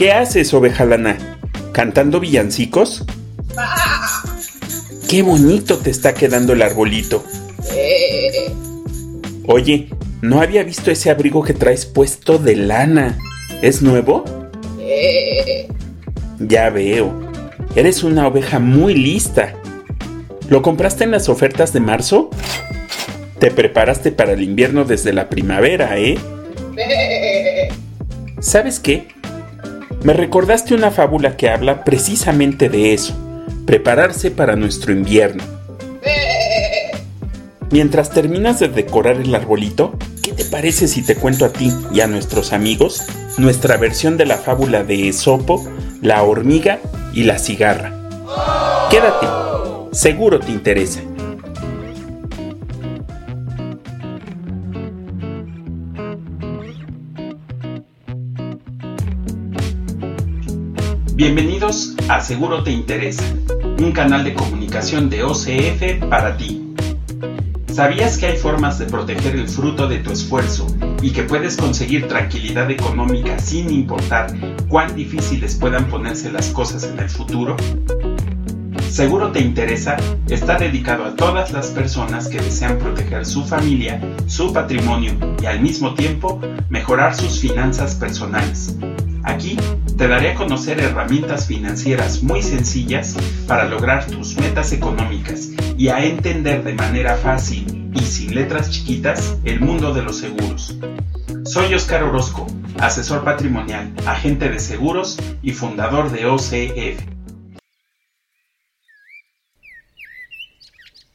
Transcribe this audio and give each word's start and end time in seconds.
¿Qué 0.00 0.12
haces, 0.12 0.54
oveja 0.54 0.86
lana? 0.86 1.18
¿Cantando 1.72 2.20
villancicos? 2.20 3.04
¡Qué 5.10 5.20
bonito 5.20 5.76
te 5.76 5.90
está 5.90 6.14
quedando 6.14 6.54
el 6.54 6.62
arbolito! 6.62 7.22
Oye, 9.46 9.90
no 10.22 10.40
había 10.40 10.62
visto 10.62 10.90
ese 10.90 11.10
abrigo 11.10 11.42
que 11.42 11.52
traes 11.52 11.84
puesto 11.84 12.38
de 12.38 12.56
lana. 12.56 13.18
¿Es 13.60 13.82
nuevo? 13.82 14.24
Ya 16.38 16.70
veo. 16.70 17.30
Eres 17.76 18.02
una 18.02 18.26
oveja 18.26 18.58
muy 18.58 18.94
lista. 18.94 19.52
¿Lo 20.48 20.62
compraste 20.62 21.04
en 21.04 21.10
las 21.10 21.28
ofertas 21.28 21.74
de 21.74 21.80
marzo? 21.80 22.30
Te 23.38 23.50
preparaste 23.50 24.12
para 24.12 24.32
el 24.32 24.42
invierno 24.42 24.86
desde 24.86 25.12
la 25.12 25.28
primavera, 25.28 25.98
¿eh? 25.98 26.16
¿Sabes 28.40 28.80
qué? 28.80 29.19
Me 30.02 30.14
recordaste 30.14 30.74
una 30.74 30.90
fábula 30.90 31.36
que 31.36 31.50
habla 31.50 31.84
precisamente 31.84 32.70
de 32.70 32.94
eso, 32.94 33.14
prepararse 33.66 34.30
para 34.30 34.56
nuestro 34.56 34.92
invierno. 34.92 35.44
Mientras 37.70 38.10
terminas 38.10 38.58
de 38.60 38.68
decorar 38.68 39.16
el 39.16 39.34
arbolito, 39.34 39.96
¿qué 40.22 40.32
te 40.32 40.46
parece 40.46 40.88
si 40.88 41.02
te 41.02 41.16
cuento 41.16 41.44
a 41.44 41.52
ti 41.52 41.70
y 41.92 42.00
a 42.00 42.06
nuestros 42.06 42.52
amigos 42.52 43.04
nuestra 43.36 43.76
versión 43.76 44.16
de 44.16 44.24
la 44.24 44.38
fábula 44.38 44.84
de 44.84 45.08
Esopo, 45.08 45.62
la 46.00 46.22
hormiga 46.22 46.78
y 47.12 47.24
la 47.24 47.38
cigarra? 47.38 47.92
Quédate, 48.90 49.26
seguro 49.92 50.40
te 50.40 50.50
interesa. 50.50 51.00
Bienvenidos 61.20 61.96
a 62.08 62.22
Seguro 62.22 62.62
Te 62.62 62.70
Interesa, 62.70 63.22
un 63.78 63.92
canal 63.92 64.24
de 64.24 64.32
comunicación 64.32 65.10
de 65.10 65.22
OCF 65.22 66.08
para 66.08 66.38
ti. 66.38 66.72
¿Sabías 67.66 68.16
que 68.16 68.24
hay 68.24 68.38
formas 68.38 68.78
de 68.78 68.86
proteger 68.86 69.36
el 69.36 69.46
fruto 69.46 69.86
de 69.86 69.98
tu 69.98 70.12
esfuerzo 70.12 70.66
y 71.02 71.10
que 71.10 71.24
puedes 71.24 71.58
conseguir 71.58 72.08
tranquilidad 72.08 72.70
económica 72.70 73.38
sin 73.38 73.68
importar 73.68 74.32
cuán 74.66 74.96
difíciles 74.96 75.56
puedan 75.56 75.90
ponerse 75.90 76.32
las 76.32 76.48
cosas 76.48 76.84
en 76.84 76.98
el 76.98 77.10
futuro? 77.10 77.54
Seguro 78.88 79.30
te 79.30 79.40
interesa, 79.40 79.98
está 80.26 80.56
dedicado 80.56 81.04
a 81.04 81.16
todas 81.16 81.52
las 81.52 81.66
personas 81.66 82.28
que 82.28 82.40
desean 82.40 82.78
proteger 82.78 83.26
su 83.26 83.44
familia, 83.44 84.00
su 84.24 84.54
patrimonio 84.54 85.12
y 85.42 85.44
al 85.44 85.60
mismo 85.60 85.92
tiempo 85.92 86.40
mejorar 86.70 87.14
sus 87.14 87.40
finanzas 87.40 87.94
personales. 87.94 88.74
Aquí 89.22 89.56
te 89.96 90.08
daré 90.08 90.30
a 90.30 90.34
conocer 90.34 90.80
herramientas 90.80 91.46
financieras 91.46 92.22
muy 92.22 92.42
sencillas 92.42 93.16
para 93.46 93.64
lograr 93.64 94.06
tus 94.06 94.36
metas 94.36 94.72
económicas 94.72 95.50
y 95.76 95.88
a 95.88 96.04
entender 96.04 96.64
de 96.64 96.74
manera 96.74 97.16
fácil 97.16 97.90
y 97.94 98.00
sin 98.00 98.34
letras 98.34 98.70
chiquitas 98.70 99.36
el 99.44 99.60
mundo 99.60 99.92
de 99.92 100.02
los 100.02 100.18
seguros. 100.18 100.76
Soy 101.44 101.74
Oscar 101.74 102.02
Orozco, 102.02 102.46
asesor 102.78 103.24
patrimonial, 103.24 103.92
agente 104.06 104.48
de 104.48 104.58
seguros 104.58 105.18
y 105.42 105.52
fundador 105.52 106.10
de 106.10 106.26
OCF. 106.26 107.02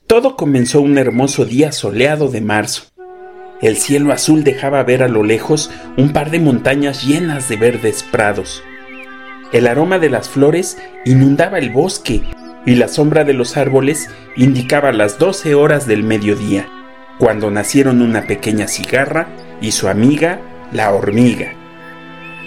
Todo 0.07 0.35
comenzó 0.35 0.81
un 0.81 0.97
hermoso 0.97 1.45
día 1.45 1.71
soleado 1.71 2.29
de 2.29 2.41
marzo. 2.41 2.94
El 3.61 3.77
cielo 3.77 4.11
azul 4.11 4.43
dejaba 4.43 4.83
ver 4.83 5.01
a 5.01 5.07
lo 5.07 5.23
lejos 5.23 5.71
un 5.97 6.11
par 6.11 6.29
de 6.29 6.39
montañas 6.39 7.05
llenas 7.05 7.47
de 7.47 7.55
verdes 7.55 8.03
prados. 8.03 8.63
El 9.53 9.67
aroma 9.67 9.97
de 9.97 10.09
las 10.09 10.27
flores 10.27 10.77
inundaba 11.05 11.57
el 11.57 11.69
bosque 11.69 12.23
y 12.65 12.75
la 12.75 12.87
sombra 12.87 13.23
de 13.23 13.33
los 13.33 13.55
árboles 13.55 14.09
indicaba 14.35 14.91
las 14.91 15.19
doce 15.19 15.55
horas 15.55 15.87
del 15.87 16.03
mediodía, 16.03 16.67
cuando 17.17 17.49
nacieron 17.49 18.01
una 18.01 18.23
pequeña 18.23 18.67
cigarra 18.67 19.27
y 19.61 19.71
su 19.71 19.87
amiga, 19.87 20.39
la 20.73 20.91
hormiga. 20.91 21.53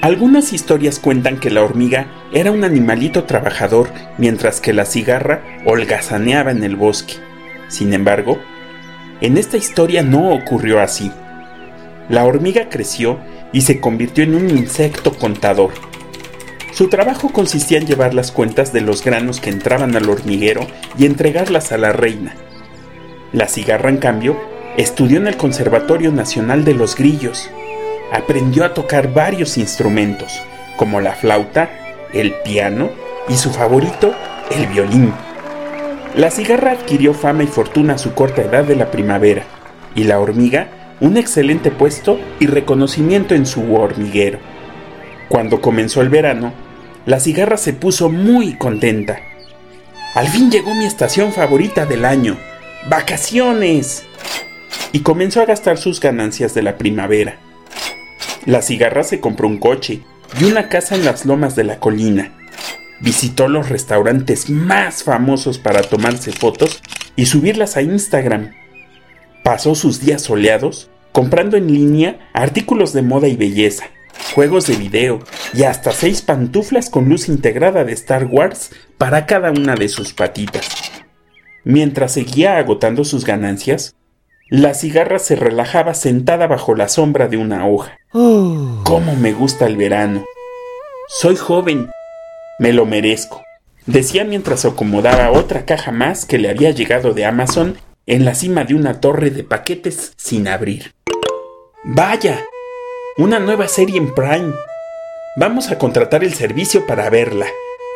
Algunas 0.03 0.53
historias 0.53 0.99
cuentan 0.99 1.39
que 1.41 1.51
la 1.51 1.63
hormiga 1.63 2.07
era 2.33 2.53
un 2.53 2.65
animalito 2.65 3.25
trabajador 3.25 3.89
mientras 4.19 4.61
que 4.61 4.73
la 4.73 4.85
cigarra 4.85 5.43
holgazaneaba 5.65 6.51
en 6.51 6.63
el 6.63 6.77
bosque. 6.77 7.15
Sin 7.69 7.93
embargo, 7.93 8.39
en 9.21 9.37
esta 9.37 9.57
historia 9.57 10.03
no 10.03 10.33
ocurrió 10.33 10.81
así. 10.81 11.11
La 12.09 12.25
hormiga 12.25 12.69
creció 12.69 13.19
y 13.53 13.63
se 13.63 13.81
convirtió 13.81 14.25
en 14.25 14.35
un 14.35 14.51
insecto 14.51 15.13
contador. 15.13 15.73
Su 16.73 16.89
trabajo 16.89 17.31
consistía 17.31 17.79
en 17.79 17.87
llevar 17.87 18.15
las 18.15 18.31
cuentas 18.31 18.73
de 18.73 18.81
los 18.81 19.03
granos 19.03 19.41
que 19.41 19.51
entraban 19.51 19.97
al 19.97 20.09
hormiguero 20.09 20.67
y 20.97 21.07
entregarlas 21.07 21.73
a 21.73 21.79
la 21.79 21.93
reina. 21.93 22.35
La 23.33 23.49
cigarra, 23.49 23.91
en 23.91 23.97
cambio, 23.97 24.39
estudió 24.77 25.19
en 25.19 25.27
el 25.27 25.37
Conservatorio 25.37 26.13
Nacional 26.13 26.65
de 26.65 26.75
los 26.75 26.95
Grillos. 26.95 27.51
Aprendió 28.13 28.65
a 28.65 28.75
tocar 28.75 29.13
varios 29.13 29.59
instrumentos, 29.59 30.41
como 30.77 31.01
la 31.01 31.13
flauta, 31.15 31.69
el 32.13 32.33
piano 32.45 32.91
y 33.29 33.35
su 33.35 33.51
favorito, 33.51 34.15
el 34.51 34.67
violín. 34.69 35.13
La 36.15 36.31
cigarra 36.31 36.73
adquirió 36.73 37.15
fama 37.15 37.45
y 37.45 37.47
fortuna 37.47 37.95
a 37.95 37.99
su 37.99 38.15
corta 38.15 38.43
edad 38.43 38.65
de 38.65 38.77
la 38.77 38.91
primavera, 38.91 39.45
y 39.95 40.05
la 40.05 40.19
hormiga 40.19 40.97
un 41.01 41.17
excelente 41.17 41.71
puesto 41.71 42.19
y 42.41 42.47
reconocimiento 42.47 43.35
en 43.35 43.47
su 43.47 43.75
hormiguero. 43.75 44.39
Cuando 45.29 45.61
comenzó 45.61 46.01
el 46.01 46.09
verano, 46.09 46.53
la 47.07 47.21
cigarra 47.21 47.57
se 47.57 47.73
puso 47.73 48.09
muy 48.09 48.57
contenta. 48.57 49.21
Al 50.15 50.29
fin 50.29 50.51
llegó 50.51 50.75
mi 50.75 50.87
estación 50.87 51.33
favorita 51.33 51.87
del 51.87 52.05
año, 52.05 52.37
vacaciones. 52.89 54.05
Y 54.91 55.01
comenzó 55.01 55.43
a 55.43 55.47
gastar 55.47 55.77
sus 55.77 56.01
ganancias 56.01 56.55
de 56.55 56.63
la 56.63 56.79
primavera. 56.79 57.37
La 58.47 58.63
cigarra 58.63 59.05
se 59.05 59.21
compró 59.21 59.47
un 59.47 59.59
coche 59.59 60.01
y 60.41 60.45
una 60.45 60.69
casa 60.69 60.95
en 60.95 61.05
las 61.05 61.27
lomas 61.27 61.55
de 61.55 61.65
la 61.65 61.79
colina 61.79 62.38
visitó 63.01 63.49
los 63.49 63.69
restaurantes 63.69 64.51
más 64.51 65.03
famosos 65.03 65.59
para 65.59 65.83
tomarse 65.83 66.33
fotos 66.33 66.83
y 67.17 67.27
subirlas 67.27 67.77
a 67.77 67.83
Instagram. 67.83 68.53
Pasó 69.45 69.75
sus 69.75 70.01
días 70.01 70.23
soleados 70.23 70.91
comprando 71.13 71.57
en 71.57 71.69
línea 71.69 72.31
artículos 72.33 72.93
de 72.93 73.03
moda 73.03 73.29
y 73.29 73.37
belleza, 73.37 73.87
juegos 74.35 74.67
de 74.67 74.77
video 74.77 75.21
y 75.55 75.63
hasta 75.65 75.93
seis 75.93 76.23
pantuflas 76.23 76.91
con 76.91 77.09
luz 77.09 77.29
integrada 77.29 77.85
de 77.85 77.93
Star 77.93 78.27
Wars 78.27 78.71
para 78.99 79.27
cada 79.27 79.51
una 79.51 79.75
de 79.75 79.89
sus 79.89 80.13
patitas. 80.13 80.69
Mientras 81.65 82.13
seguía 82.13 82.59
agotando 82.59 83.05
sus 83.05 83.25
ganancias, 83.25 83.95
la 84.49 84.75
cigarra 84.75 85.19
se 85.19 85.37
relajaba 85.37 85.93
sentada 85.93 86.47
bajo 86.47 86.75
la 86.75 86.89
sombra 86.89 87.29
de 87.29 87.37
una 87.37 87.67
hoja. 87.67 87.99
Oh. 88.13 88.81
¡Cómo 88.85 89.15
me 89.17 89.33
gusta 89.33 89.67
el 89.67 89.77
verano! 89.77 90.25
Soy 91.09 91.37
joven 91.37 91.91
me 92.59 92.73
lo 92.73 92.87
merezco, 92.87 93.43
decía 93.87 94.25
mientras 94.25 94.65
acomodaba 94.65 95.31
otra 95.31 95.65
caja 95.65 95.93
más 95.93 96.27
que 96.27 96.39
le 96.39 96.51
había 96.51 96.71
llegado 96.71 97.15
de 97.15 97.25
Amazon 97.25 97.79
en 98.07 98.25
la 98.25 98.35
cima 98.35 98.65
de 98.65 98.75
una 98.75 99.01
torre 99.01 99.31
de 99.31 99.45
paquetes 99.45 100.13
sin 100.17 100.49
abrir. 100.49 100.95
Vaya, 101.85 102.45
una 103.17 103.39
nueva 103.39 103.69
serie 103.69 103.99
en 103.99 104.15
Prime. 104.15 104.53
Vamos 105.37 105.71
a 105.71 105.79
contratar 105.79 106.25
el 106.25 106.35
servicio 106.35 106.87
para 106.87 107.09
verla. 107.11 107.47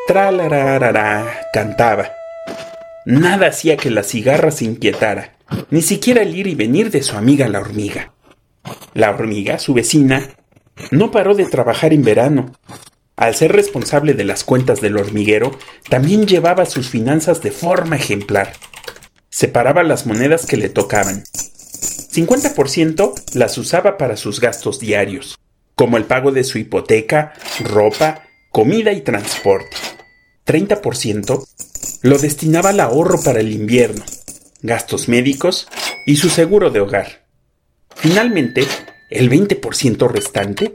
Tralararara, 0.06 1.40
cantaba. 1.52 2.12
Nada 3.04 3.48
hacía 3.48 3.76
que 3.76 3.90
la 3.90 4.04
cigarra 4.04 4.50
se 4.50 4.64
inquietara, 4.64 5.32
ni 5.70 5.82
siquiera 5.82 6.22
el 6.22 6.36
ir 6.36 6.46
y 6.46 6.54
venir 6.54 6.90
de 6.90 7.02
su 7.02 7.16
amiga 7.16 7.48
la 7.48 7.60
hormiga. 7.60 8.12
La 8.94 9.10
hormiga, 9.10 9.58
su 9.58 9.74
vecina, 9.74 10.28
no 10.90 11.10
paró 11.10 11.34
de 11.34 11.46
trabajar 11.46 11.92
en 11.92 12.04
verano, 12.04 12.52
al 13.16 13.34
ser 13.34 13.52
responsable 13.52 14.14
de 14.14 14.24
las 14.24 14.44
cuentas 14.44 14.80
del 14.80 14.96
hormiguero, 14.96 15.58
también 15.88 16.26
llevaba 16.26 16.66
sus 16.66 16.88
finanzas 16.88 17.42
de 17.42 17.50
forma 17.50 17.96
ejemplar. 17.96 18.52
Separaba 19.28 19.82
las 19.82 20.06
monedas 20.06 20.46
que 20.46 20.56
le 20.56 20.68
tocaban. 20.68 21.24
50% 22.12 23.34
las 23.34 23.58
usaba 23.58 23.96
para 23.96 24.16
sus 24.16 24.40
gastos 24.40 24.78
diarios, 24.78 25.38
como 25.74 25.96
el 25.96 26.04
pago 26.04 26.32
de 26.32 26.44
su 26.44 26.58
hipoteca, 26.58 27.32
ropa, 27.60 28.22
comida 28.50 28.92
y 28.92 29.00
transporte. 29.00 29.76
30% 30.46 31.46
lo 32.02 32.18
destinaba 32.18 32.70
al 32.70 32.80
ahorro 32.80 33.22
para 33.22 33.40
el 33.40 33.52
invierno, 33.52 34.04
gastos 34.60 35.08
médicos 35.08 35.68
y 36.06 36.16
su 36.16 36.28
seguro 36.28 36.70
de 36.70 36.80
hogar. 36.80 37.26
Finalmente, 37.94 38.66
el 39.10 39.30
20% 39.30 40.10
restante 40.10 40.74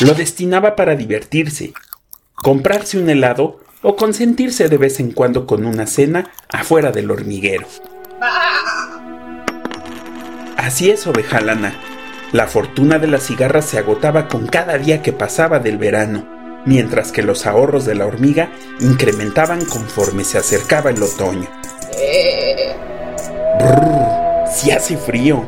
lo 0.00 0.14
destinaba 0.14 0.76
para 0.76 0.96
divertirse, 0.96 1.72
comprarse 2.34 2.98
un 2.98 3.08
helado 3.08 3.60
o 3.82 3.96
consentirse 3.96 4.68
de 4.68 4.78
vez 4.78 4.98
en 4.98 5.12
cuando 5.12 5.46
con 5.46 5.66
una 5.66 5.86
cena 5.86 6.30
afuera 6.48 6.90
del 6.90 7.10
hormiguero. 7.10 7.66
Así 10.56 10.90
es, 10.90 11.06
oveja 11.06 11.40
lana. 11.40 11.74
La 12.32 12.46
fortuna 12.46 12.98
de 12.98 13.06
la 13.06 13.20
cigarra 13.20 13.62
se 13.62 13.78
agotaba 13.78 14.28
con 14.28 14.46
cada 14.46 14.78
día 14.78 15.02
que 15.02 15.12
pasaba 15.12 15.58
del 15.58 15.78
verano, 15.78 16.26
mientras 16.64 17.12
que 17.12 17.22
los 17.22 17.46
ahorros 17.46 17.84
de 17.84 17.94
la 17.94 18.06
hormiga 18.06 18.50
incrementaban 18.80 19.64
conforme 19.64 20.24
se 20.24 20.38
acercaba 20.38 20.90
el 20.90 21.02
otoño. 21.02 21.48
Si 24.52 24.70
hace 24.70 24.96
frío. 24.96 25.44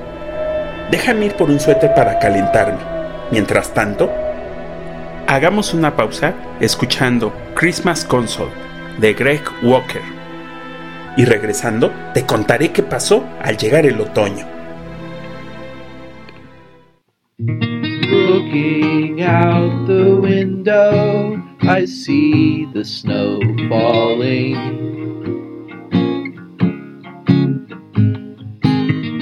Déjame 0.91 1.27
ir 1.27 1.35
por 1.35 1.51
un 1.51 1.59
suéter 1.59 1.95
para 1.95 2.19
calentarme. 2.19 2.79
Mientras 3.31 3.75
tanto, 3.75 4.13
hagamos 5.27 5.75
una 5.75 5.97
pausa 5.97 6.35
escuchando 6.61 7.33
Christmas 7.55 8.05
Console 8.05 8.53
de 9.01 9.13
Greg 9.15 9.43
Walker. 9.63 10.03
Y 11.17 11.25
regresando, 11.25 11.91
te 12.15 12.25
contaré 12.25 12.73
qué 12.73 12.83
pasó 12.83 13.25
al 13.43 13.57
llegar 13.57 13.87
el 13.87 14.01
otoño. 14.01 14.47
Looking 17.39 19.23
out 19.23 19.87
the 19.87 20.15
window, 20.15 21.43
I 21.63 21.87
see 21.87 22.69
the 22.73 22.85
snow 22.85 23.41
falling. 23.69 24.57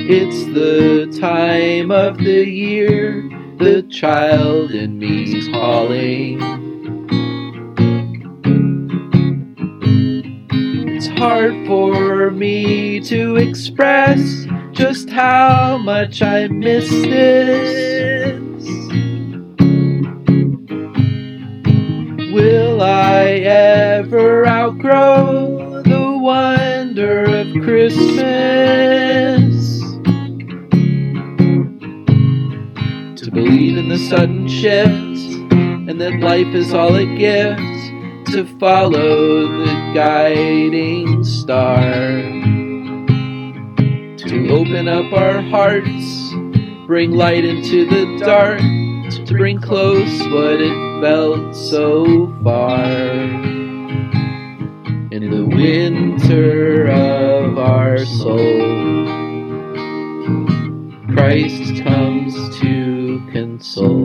It's 0.07 0.45
the 0.53 1.09
time 1.19 1.91
of 1.91 2.19
the 2.19 2.45
year 2.45 3.34
the 3.59 3.83
child 3.91 4.73
in 4.73 4.99
me's 4.99 5.49
calling. 5.49 6.41
It's 10.89 11.07
hard 11.19 11.67
for 11.67 12.31
me 12.31 13.01
to 13.01 13.37
express 13.37 14.47
just 14.73 15.09
how 15.11 15.79
much 15.79 16.21
I 16.23 16.49
miss 16.49 16.89
this. 16.91 18.65
Will 22.33 22.83
I 22.83 23.25
ever 23.45 24.47
outgrow 24.47 25.83
the 25.83 26.19
wonder 26.19 27.25
of 27.25 27.53
Christmas? 27.63 28.94
The 33.89 33.99
sudden 33.99 34.49
shifts 34.49 35.35
and 35.89 36.01
that 36.01 36.19
life 36.21 36.55
is 36.55 36.73
all 36.73 36.95
it 36.95 37.17
gives. 37.17 37.61
To 38.33 38.47
follow 38.59 39.47
the 39.47 39.93
guiding 39.95 41.23
star. 41.23 41.83
To 44.17 44.49
open 44.49 44.89
up 44.89 45.13
our 45.13 45.43
hearts, 45.43 46.33
bring 46.87 47.13
light 47.13 47.45
into 47.45 47.85
the 47.85 48.19
dark. 48.25 48.59
To 48.59 49.35
bring 49.35 49.61
close 49.61 50.19
what 50.29 50.61
it 50.61 51.01
felt 51.03 51.55
so 51.55 52.35
far. 52.43 52.83
In 55.13 55.31
the 55.31 55.45
winter 55.45 56.89
of 56.89 57.59
our 57.59 57.99
soul, 58.05 59.24
Christ 61.25 61.83
comes 61.83 62.35
to 62.61 63.19
console. 63.33 64.05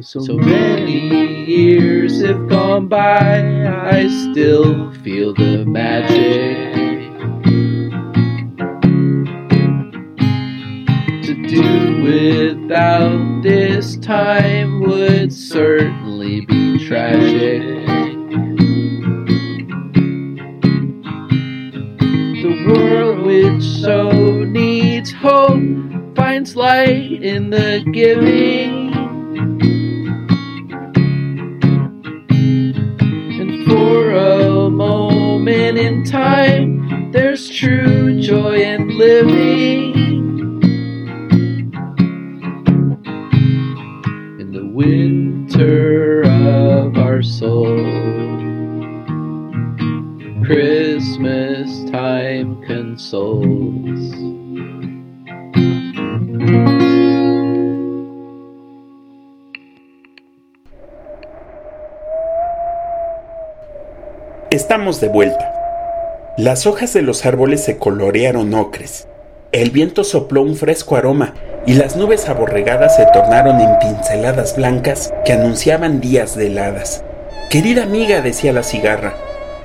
So 0.00 0.36
many 0.38 1.44
years 1.44 2.20
have 2.22 2.48
gone 2.48 2.88
by, 2.88 3.64
I 3.64 4.08
still 4.08 4.92
feel 5.04 5.34
the 5.34 5.64
magic. 5.64 6.72
To 11.22 11.34
do 11.46 12.02
without 12.02 13.42
this 13.44 13.96
time 13.98 14.80
would 14.80 15.32
certainly 15.32 16.44
be 16.44 16.84
tragic. 16.88 17.99
In 27.40 27.50
the 27.50 27.82
giving. 27.92 28.49
Estamos 64.50 65.00
de 65.00 65.06
vuelta. 65.06 65.54
Las 66.36 66.66
hojas 66.66 66.92
de 66.92 67.02
los 67.02 67.24
árboles 67.24 67.62
se 67.62 67.78
colorearon 67.78 68.52
ocres. 68.52 69.06
El 69.52 69.70
viento 69.70 70.02
sopló 70.02 70.42
un 70.42 70.56
fresco 70.56 70.96
aroma 70.96 71.34
y 71.66 71.74
las 71.74 71.94
nubes 71.94 72.28
aborregadas 72.28 72.96
se 72.96 73.06
tornaron 73.12 73.60
en 73.60 73.78
pinceladas 73.78 74.56
blancas 74.56 75.14
que 75.24 75.34
anunciaban 75.34 76.00
días 76.00 76.34
de 76.34 76.48
heladas. 76.48 77.04
Querida 77.48 77.84
amiga, 77.84 78.22
decía 78.22 78.52
la 78.52 78.64
cigarra, 78.64 79.14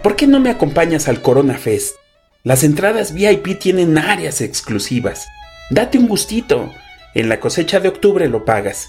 ¿por 0.04 0.16
qué 0.16 0.28
no 0.28 0.40
me 0.40 0.52
acompañas 0.52 1.08
al 1.08 1.20
Corona 1.20 1.58
Fest? 1.58 1.96
Las 2.44 2.64
entradas 2.64 3.12
VIP 3.12 3.58
tienen 3.58 3.98
áreas 3.98 4.40
exclusivas. 4.40 5.26
Date 5.72 5.98
un 5.98 6.08
gustito. 6.08 6.72
En 7.16 7.28
la 7.28 7.40
cosecha 7.40 7.80
de 7.80 7.90
octubre 7.90 8.28
lo 8.28 8.46
pagas. 8.46 8.88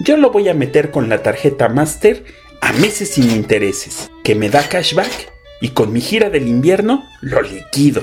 Yo 0.00 0.16
lo 0.16 0.32
voy 0.32 0.48
a 0.48 0.54
meter 0.54 0.90
con 0.90 1.08
la 1.08 1.22
tarjeta 1.22 1.68
Master 1.68 2.24
a 2.60 2.72
meses 2.74 3.10
sin 3.10 3.30
intereses, 3.30 4.10
que 4.22 4.34
me 4.34 4.50
da 4.50 4.68
cashback 4.68 5.32
y 5.60 5.70
con 5.70 5.92
mi 5.92 6.00
gira 6.00 6.30
del 6.30 6.48
invierno 6.48 7.04
lo 7.20 7.42
liquido. 7.42 8.02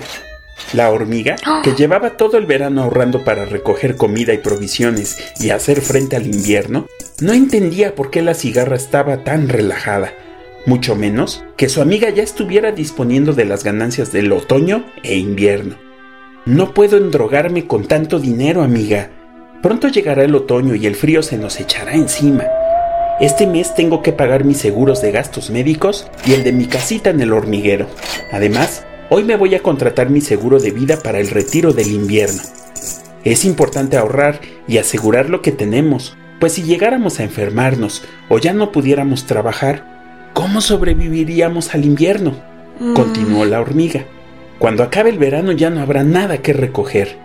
La 0.74 0.90
hormiga, 0.90 1.36
que 1.64 1.74
llevaba 1.74 2.18
todo 2.18 2.38
el 2.38 2.46
verano 2.46 2.84
ahorrando 2.84 3.24
para 3.24 3.46
recoger 3.46 3.96
comida 3.96 4.34
y 4.34 4.40
provisiones 4.40 5.18
y 5.40 5.52
hacer 5.52 5.82
frente 5.82 6.16
al 6.16 6.26
invierno, 6.26 6.88
no 7.22 7.34
entendía 7.34 7.96
por 7.96 8.10
qué 8.10 8.22
la 8.22 8.34
cigarra 8.34 8.76
estaba 8.76 9.24
tan 9.24 9.50
relajada, 9.50 10.14
mucho 10.66 10.96
menos 10.96 11.44
que 11.56 11.70
su 11.70 11.82
amiga 11.82 12.10
ya 12.10 12.24
estuviera 12.24 12.72
disponiendo 12.72 13.34
de 13.34 13.46
las 13.46 13.64
ganancias 13.64 14.12
del 14.12 14.32
otoño 14.32 14.86
e 15.04 15.18
invierno. 15.18 15.78
No 16.46 16.74
puedo 16.74 16.98
endrogarme 16.98 17.68
con 17.68 17.88
tanto 17.88 18.20
dinero, 18.20 18.64
amiga. 18.64 19.12
Pronto 19.62 19.88
llegará 19.88 20.24
el 20.24 20.36
otoño 20.36 20.76
y 20.76 20.86
el 20.86 20.96
frío 20.96 21.22
se 21.24 21.38
nos 21.38 21.60
echará 21.60 21.94
encima. 21.94 22.46
Este 23.20 23.48
mes 23.48 23.74
tengo 23.74 24.04
que 24.04 24.14
pagar 24.14 24.44
mis 24.44 24.60
seguros 24.60 25.02
de 25.02 25.12
gastos 25.12 25.50
médicos 25.50 26.08
y 26.24 26.34
el 26.34 26.44
de 26.44 26.52
mi 26.52 26.66
casita 26.68 27.10
en 27.10 27.20
el 27.20 27.34
hormiguero. 27.34 27.88
Además, 28.32 28.86
hoy 29.10 29.24
me 29.24 29.36
voy 29.36 29.56
a 29.56 29.64
contratar 29.64 30.12
mi 30.12 30.22
seguro 30.22 30.60
de 30.60 30.70
vida 30.70 30.98
para 31.02 31.20
el 31.20 31.32
retiro 31.32 31.74
del 31.74 31.88
invierno. 31.88 32.44
Es 33.24 33.44
importante 33.44 33.98
ahorrar 33.98 34.40
y 34.68 34.78
asegurar 34.78 35.32
lo 35.32 35.42
que 35.42 35.52
tenemos, 35.52 36.16
pues 36.40 36.54
si 36.54 36.62
llegáramos 36.62 37.20
a 37.20 37.24
enfermarnos 37.24 38.04
o 38.30 38.38
ya 38.38 38.54
no 38.54 38.72
pudiéramos 38.72 39.26
trabajar, 39.26 40.30
¿cómo 40.36 40.62
sobreviviríamos 40.62 41.74
al 41.74 41.86
invierno? 41.86 42.36
Continuó 42.94 43.46
la 43.46 43.60
hormiga. 43.60 44.06
Cuando 44.60 44.84
acabe 44.84 45.12
el 45.12 45.20
verano 45.20 45.52
ya 45.52 45.70
no 45.70 45.82
habrá 45.82 46.04
nada 46.04 46.40
que 46.40 46.54
recoger. 46.54 47.18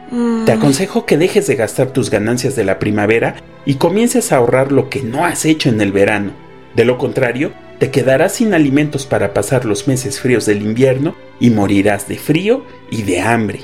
Te 0.44 0.52
aconsejo 0.52 1.06
que 1.06 1.16
dejes 1.16 1.46
de 1.46 1.56
gastar 1.56 1.90
tus 1.90 2.10
ganancias 2.10 2.56
de 2.56 2.64
la 2.64 2.78
primavera 2.78 3.36
y 3.64 3.76
comiences 3.76 4.32
a 4.32 4.36
ahorrar 4.36 4.70
lo 4.70 4.90
que 4.90 5.02
no 5.02 5.24
has 5.24 5.44
hecho 5.44 5.68
en 5.68 5.80
el 5.80 5.92
verano. 5.92 6.32
De 6.76 6.84
lo 6.84 6.98
contrario, 6.98 7.52
te 7.78 7.90
quedarás 7.90 8.34
sin 8.34 8.54
alimentos 8.54 9.06
para 9.06 9.32
pasar 9.32 9.64
los 9.64 9.88
meses 9.88 10.20
fríos 10.20 10.46
del 10.46 10.62
invierno 10.62 11.14
y 11.40 11.50
morirás 11.50 12.06
de 12.06 12.18
frío 12.18 12.66
y 12.90 13.02
de 13.02 13.20
hambre. 13.20 13.60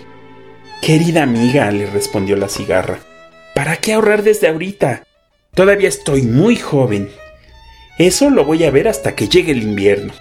Querida 0.80 1.22
amiga, 1.22 1.70
le 1.70 1.86
respondió 1.86 2.36
la 2.36 2.48
cigarra, 2.48 2.98
¿para 3.54 3.76
qué 3.76 3.92
ahorrar 3.92 4.22
desde 4.22 4.48
ahorita? 4.48 5.04
Todavía 5.54 5.88
estoy 5.88 6.22
muy 6.22 6.56
joven. 6.56 7.10
Eso 7.98 8.30
lo 8.30 8.44
voy 8.44 8.64
a 8.64 8.70
ver 8.70 8.88
hasta 8.88 9.14
que 9.14 9.28
llegue 9.28 9.52
el 9.52 9.62
invierno. 9.62 10.12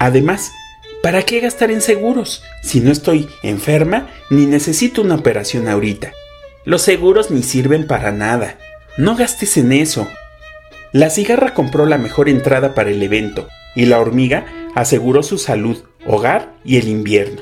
Además, 0.00 0.52
¿para 1.02 1.22
qué 1.22 1.40
gastar 1.40 1.70
en 1.70 1.80
seguros 1.80 2.42
si 2.62 2.80
no 2.80 2.90
estoy 2.90 3.28
enferma 3.42 4.08
ni 4.30 4.46
necesito 4.46 5.02
una 5.02 5.16
operación 5.16 5.68
ahorita? 5.68 6.12
Los 6.64 6.82
seguros 6.82 7.30
ni 7.30 7.42
sirven 7.42 7.86
para 7.86 8.12
nada. 8.12 8.58
No 8.98 9.16
gastes 9.16 9.56
en 9.56 9.72
eso. 9.72 10.06
La 10.92 11.08
cigarra 11.08 11.54
compró 11.54 11.86
la 11.86 11.98
mejor 11.98 12.28
entrada 12.28 12.74
para 12.74 12.90
el 12.90 13.02
evento 13.02 13.48
y 13.74 13.86
la 13.86 14.00
hormiga 14.00 14.46
aseguró 14.74 15.22
su 15.22 15.38
salud, 15.38 15.82
hogar 16.06 16.54
y 16.64 16.76
el 16.76 16.88
invierno. 16.88 17.40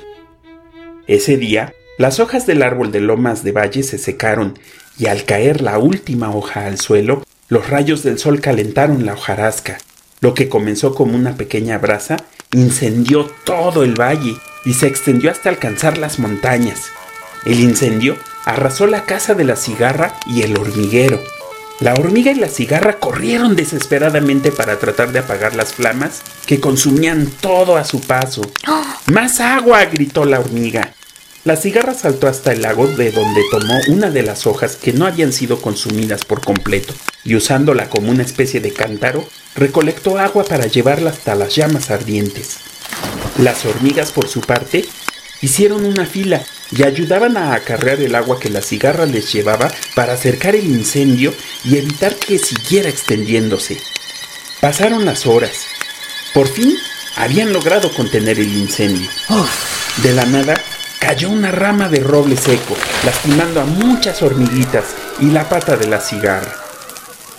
Ese 1.07 1.37
día, 1.37 1.73
las 1.97 2.21
hojas 2.21 2.47
del 2.47 2.63
árbol 2.63 2.93
de 2.93 3.01
lomas 3.01 3.43
de 3.43 3.53
valle 3.53 3.83
se 3.83 3.99
secaron 3.99 4.59
y 4.99 5.07
al 5.07 5.25
caer 5.25 5.63
la 5.63 5.79
última 5.79 6.31
hoja 6.35 6.67
al 6.67 6.79
suelo, 6.79 7.25
los 7.49 7.71
rayos 7.71 8.03
del 8.03 8.19
sol 8.19 8.41
calentaron 8.41 9.07
la 9.07 9.15
hojarasca. 9.15 9.79
Lo 10.21 10.35
que 10.35 10.49
comenzó 10.49 10.95
como 10.95 11.15
una 11.15 11.37
pequeña 11.37 11.79
brasa 11.79 12.19
incendió 12.53 13.27
todo 13.45 13.83
el 13.83 13.99
valle 13.99 14.37
y 14.65 14.75
se 14.75 14.87
extendió 14.87 15.31
hasta 15.31 15.49
alcanzar 15.49 15.99
las 15.99 16.19
montañas. 16.19 16.91
El 17.45 17.61
incendio 17.61 18.17
arrasó 18.45 18.87
la 18.87 19.05
casa 19.05 19.35
de 19.35 19.45
la 19.45 19.57
cigarra 19.57 20.19
y 20.27 20.43
el 20.43 20.57
hormiguero. 20.57 21.23
La 21.81 21.95
hormiga 21.95 22.33
y 22.33 22.35
la 22.35 22.49
cigarra 22.49 22.95
corrieron 22.95 23.55
desesperadamente 23.55 24.51
para 24.51 24.79
tratar 24.79 25.13
de 25.13 25.21
apagar 25.21 25.55
las 25.55 25.75
flamas 25.75 26.23
que 26.47 26.59
consumían 26.59 27.27
todo 27.41 27.77
a 27.77 27.85
su 27.85 28.01
paso. 28.01 28.43
¡Más 29.07 29.41
agua! 29.41 29.85
gritó 29.85 30.25
la 30.25 30.41
hormiga. 30.41 30.95
La 31.45 31.57
cigarra 31.57 31.95
saltó 31.95 32.27
hasta 32.27 32.53
el 32.53 32.63
lago 32.63 32.87
de 32.87 33.13
donde 33.13 33.43
tomó 33.51 33.79
una 33.89 34.11
de 34.11 34.23
las 34.23 34.47
hojas 34.47 34.77
que 34.77 34.93
no 34.93 35.07
habían 35.07 35.33
sido 35.33 35.61
consumidas 35.61 36.25
por 36.25 36.45
completo 36.45 36.95
y 37.25 37.37
usándola 37.37 37.89
como 37.89 38.11
una 38.11 38.23
especie 38.23 38.61
de 38.61 38.73
cántaro, 38.73 39.27
recolectó 39.55 40.19
agua 40.19 40.45
para 40.45 40.67
llevarla 40.67 41.11
hasta 41.11 41.35
las 41.35 41.55
llamas 41.55 41.91
ardientes. 41.91 42.57
Las 43.39 43.65
hormigas, 43.65 44.11
por 44.13 44.29
su 44.29 44.41
parte, 44.41 44.85
hicieron 45.41 45.85
una 45.85 46.07
fila 46.07 46.45
y 46.77 46.83
ayudaban 46.83 47.37
a 47.37 47.55
acarrear 47.55 48.01
el 48.01 48.15
agua 48.15 48.41
que 48.41 48.51
la 48.51 48.61
cigarra 48.61 49.07
les 49.07 49.33
llevaba 49.33 49.71
para 49.95 50.15
acercar 50.15 50.57
el 50.57 50.67
incendio 50.67 51.33
y 51.65 51.77
evitar 51.77 52.17
que 52.17 52.39
siguiera 52.39 52.89
extendiéndose. 52.89 53.79
Pasaron 54.61 55.05
las 55.05 55.27
horas. 55.27 55.67
Por 56.35 56.49
fin 56.49 56.75
habían 57.17 57.53
logrado 57.53 57.93
contener 57.93 58.39
el 58.41 58.55
incendio. 58.57 59.09
De 60.03 60.13
la 60.13 60.27
nada 60.27 60.61
cayó 60.99 61.31
una 61.31 61.51
rama 61.51 61.89
de 61.89 62.01
roble 62.01 62.37
seco, 62.37 62.77
lastimando 63.05 63.61
a 63.61 63.65
muchas 63.65 64.23
hormiguitas 64.23 64.85
y 65.21 65.27
la 65.27 65.49
pata 65.49 65.77
de 65.77 65.87
la 65.87 66.01
cigarra. 66.01 66.55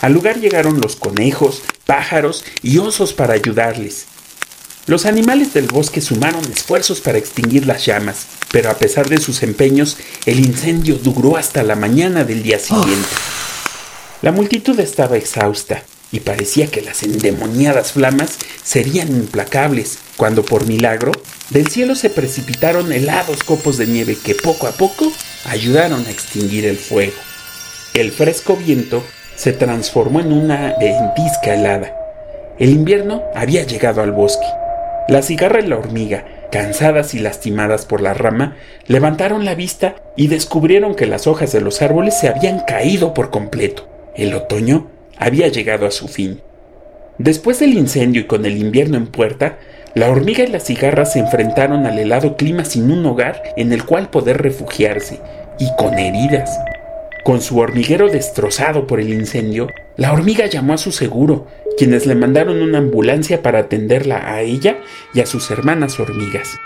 Al 0.01 0.13
lugar 0.13 0.39
llegaron 0.39 0.79
los 0.79 0.95
conejos, 0.95 1.61
pájaros 1.85 2.45
y 2.61 2.77
osos 2.77 3.13
para 3.13 3.33
ayudarles. 3.33 4.05
Los 4.87 5.05
animales 5.05 5.53
del 5.53 5.67
bosque 5.67 6.01
sumaron 6.01 6.43
esfuerzos 6.51 7.01
para 7.01 7.17
extinguir 7.17 7.67
las 7.67 7.85
llamas, 7.85 8.25
pero 8.51 8.71
a 8.71 8.75
pesar 8.75 9.07
de 9.09 9.19
sus 9.19 9.43
empeños, 9.43 9.97
el 10.25 10.39
incendio 10.39 10.95
duró 10.95 11.37
hasta 11.37 11.61
la 11.63 11.75
mañana 11.75 12.23
del 12.23 12.41
día 12.41 12.57
siguiente. 12.59 13.07
La 14.21 14.31
multitud 14.31 14.79
estaba 14.79 15.17
exhausta 15.17 15.83
y 16.11 16.21
parecía 16.21 16.67
que 16.67 16.81
las 16.81 17.03
endemoniadas 17.03 17.91
flamas 17.91 18.37
serían 18.63 19.09
implacables, 19.09 19.99
cuando 20.19 20.43
por 20.43 20.67
milagro 20.67 21.13
del 21.49 21.69
cielo 21.69 21.95
se 21.95 22.09
precipitaron 22.09 22.91
helados 22.91 23.41
copos 23.41 23.77
de 23.77 23.87
nieve 23.87 24.17
que 24.21 24.35
poco 24.35 24.67
a 24.67 24.71
poco 24.71 25.09
ayudaron 25.45 26.05
a 26.05 26.11
extinguir 26.11 26.65
el 26.65 26.75
fuego. 26.75 27.13
El 27.93 28.11
fresco 28.11 28.57
viento 28.57 29.01
se 29.35 29.53
transformó 29.53 30.19
en 30.19 30.33
una 30.33 30.75
ventisca 30.77 31.53
helada. 31.55 31.95
El 32.59 32.71
invierno 32.71 33.23
había 33.33 33.63
llegado 33.63 34.01
al 34.01 34.11
bosque. 34.11 34.45
La 35.07 35.21
cigarra 35.21 35.61
y 35.61 35.67
la 35.67 35.77
hormiga, 35.77 36.25
cansadas 36.51 37.13
y 37.13 37.19
lastimadas 37.19 37.85
por 37.85 38.01
la 38.01 38.13
rama, 38.13 38.57
levantaron 38.87 39.45
la 39.45 39.55
vista 39.55 39.95
y 40.17 40.27
descubrieron 40.27 40.95
que 40.95 41.05
las 41.05 41.27
hojas 41.27 41.53
de 41.53 41.61
los 41.61 41.81
árboles 41.81 42.19
se 42.19 42.27
habían 42.27 42.59
caído 42.59 43.13
por 43.13 43.29
completo. 43.29 43.87
El 44.15 44.33
otoño 44.33 44.89
había 45.17 45.47
llegado 45.47 45.87
a 45.87 45.91
su 45.91 46.09
fin. 46.09 46.41
Después 47.17 47.59
del 47.59 47.73
incendio 47.73 48.21
y 48.21 48.27
con 48.27 48.45
el 48.45 48.57
invierno 48.57 48.97
en 48.97 49.07
puerta, 49.07 49.57
la 49.95 50.09
hormiga 50.09 50.43
y 50.43 50.47
la 50.47 50.59
cigarra 50.59 51.05
se 51.05 51.19
enfrentaron 51.19 51.85
al 51.85 51.97
helado 51.97 52.37
clima 52.37 52.65
sin 52.65 52.91
un 52.91 53.05
hogar 53.05 53.41
en 53.57 53.73
el 53.73 53.85
cual 53.85 54.09
poder 54.09 54.41
refugiarse, 54.41 55.19
y 55.59 55.67
con 55.77 55.97
heridas. 55.97 56.59
Con 57.23 57.41
su 57.41 57.59
hormiguero 57.59 58.07
destrozado 58.07 58.87
por 58.87 58.99
el 58.99 59.13
incendio, 59.13 59.67
la 59.97 60.13
hormiga 60.13 60.45
llamó 60.45 60.73
a 60.73 60.77
su 60.77 60.91
seguro, 60.91 61.47
quienes 61.77 62.05
le 62.05 62.15
mandaron 62.15 62.61
una 62.61 62.77
ambulancia 62.77 63.41
para 63.41 63.59
atenderla 63.59 64.33
a 64.33 64.41
ella 64.41 64.77
y 65.13 65.21
a 65.21 65.25
sus 65.25 65.51
hermanas 65.51 65.99
hormigas. 65.99 66.57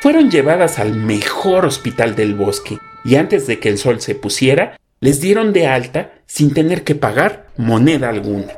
Fueron 0.00 0.30
llevadas 0.30 0.78
al 0.78 0.94
mejor 0.94 1.64
hospital 1.64 2.14
del 2.14 2.34
bosque 2.34 2.78
y 3.04 3.16
antes 3.16 3.46
de 3.46 3.58
que 3.58 3.68
el 3.68 3.78
sol 3.78 4.00
se 4.00 4.14
pusiera, 4.14 4.76
les 5.00 5.20
dieron 5.20 5.52
de 5.52 5.66
alta 5.66 6.12
sin 6.26 6.52
tener 6.52 6.84
que 6.84 6.94
pagar 6.94 7.46
moneda 7.56 8.08
alguna. 8.08 8.52